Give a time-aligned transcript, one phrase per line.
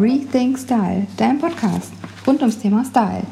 [0.00, 1.92] Rethink Style, dein Podcast
[2.24, 3.24] rund ums Thema Style.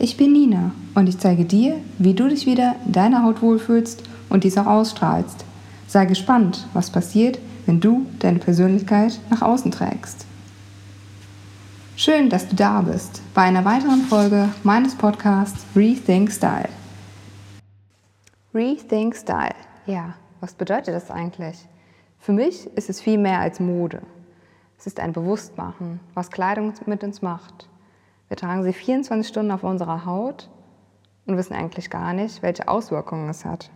[0.00, 4.02] Ich bin Nina und ich zeige dir, wie du dich wieder in deiner Haut wohlfühlst
[4.28, 5.44] und dies auch ausstrahlst.
[5.86, 10.26] Sei gespannt, was passiert, wenn du deine Persönlichkeit nach außen trägst.
[11.94, 16.68] Schön, dass du da bist bei einer weiteren Folge meines Podcasts Rethink Style.
[18.52, 19.54] Rethink Style.
[19.86, 21.58] Ja, was bedeutet das eigentlich?
[22.18, 24.02] Für mich ist es viel mehr als Mode.
[24.78, 27.68] Es ist ein Bewusstmachen, was Kleidung mit uns macht.
[28.28, 30.48] Wir tragen sie 24 Stunden auf unserer Haut
[31.26, 33.70] und wissen eigentlich gar nicht, welche Auswirkungen es hat.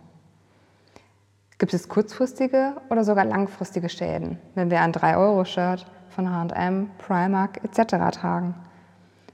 [1.57, 8.17] Gibt es kurzfristige oder sogar langfristige Schäden, wenn wir ein 3-Euro-Shirt von HM, Primark etc.
[8.17, 8.55] tragen?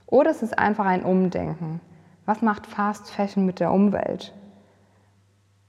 [0.07, 1.81] Oder es ist einfach ein Umdenken.
[2.25, 4.33] Was macht Fast Fashion mit der Umwelt?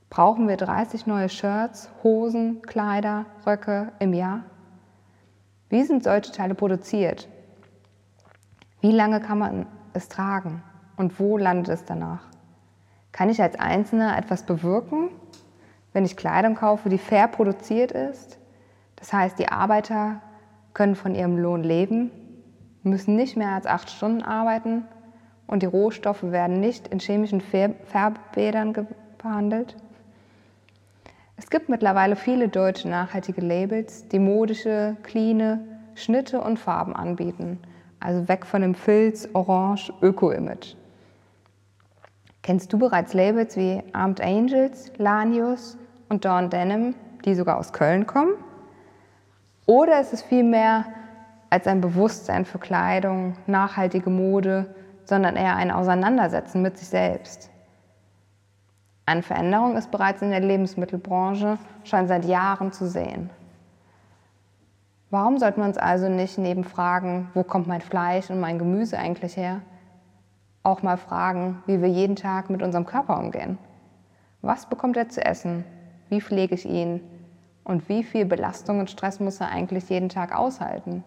[0.09, 4.45] Brauchen wir 30 neue Shirts, Hosen, Kleider, Röcke im Jahr?
[5.71, 7.29] Wie sind solche Teile produziert?
[8.80, 10.65] Wie lange kann man es tragen?
[10.96, 12.24] Und wo landet es danach?
[13.13, 15.10] Kann ich als Einzelner etwas bewirken,
[15.93, 18.38] wenn ich Kleidung kaufe, die fair produziert ist?
[18.96, 20.21] Das heißt, die Arbeiter
[20.74, 22.10] können von ihrem Lohn leben,
[22.82, 24.85] müssen nicht mehr als acht Stunden arbeiten
[25.46, 29.76] und die Rohstoffe werden nicht in chemischen Färbbädern behandelt.
[31.43, 37.59] Es gibt mittlerweile viele deutsche nachhaltige Labels, die modische, cleane Schnitte und Farben anbieten.
[37.99, 40.74] Also weg von dem Filz, Orange, Öko-Image.
[42.43, 45.79] Kennst du bereits Labels wie Armed Angels, Lanius
[46.10, 48.35] und Dawn Denim, die sogar aus Köln kommen?
[49.65, 50.85] Oder ist es vielmehr
[51.49, 54.75] als ein Bewusstsein für Kleidung, nachhaltige Mode,
[55.07, 57.51] sondern eher ein Auseinandersetzen mit sich selbst?
[59.11, 63.29] Eine Veränderung ist bereits in der Lebensmittelbranche schon seit Jahren zu sehen.
[65.11, 68.97] Warum sollten wir uns also nicht neben Fragen, wo kommt mein Fleisch und mein Gemüse
[68.97, 69.62] eigentlich her,
[70.62, 73.59] auch mal fragen, wie wir jeden Tag mit unserem Körper umgehen?
[74.43, 75.65] Was bekommt er zu essen?
[76.09, 77.00] Wie pflege ich ihn?
[77.65, 81.03] Und wie viel Belastung und Stress muss er eigentlich jeden Tag aushalten?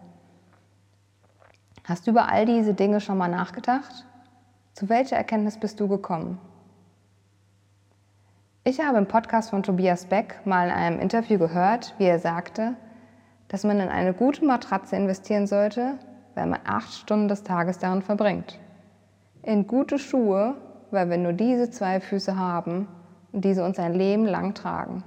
[1.84, 4.04] Hast du über all diese Dinge schon mal nachgedacht?
[4.74, 6.38] Zu welcher Erkenntnis bist du gekommen?
[8.66, 12.74] Ich habe im Podcast von Tobias Beck mal in einem Interview gehört, wie er sagte,
[13.48, 15.98] dass man in eine gute Matratze investieren sollte,
[16.34, 18.58] weil man acht Stunden des Tages darin verbringt.
[19.42, 20.54] In gute Schuhe,
[20.90, 22.88] weil wir nur diese zwei Füße haben
[23.32, 25.04] und diese uns ein Leben lang tragen.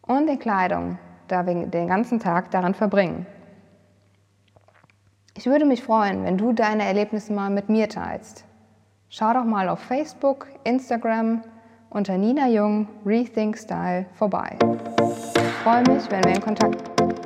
[0.00, 3.26] Und in Kleidung, da wir den ganzen Tag daran verbringen.
[5.36, 8.46] Ich würde mich freuen, wenn du deine Erlebnisse mal mit mir teilst.
[9.10, 11.42] Schau doch mal auf Facebook, Instagram,
[11.90, 14.56] unter Nina Jung Rethink Style vorbei.
[14.62, 17.19] Ich freue mich, wenn wir in Kontakt sind.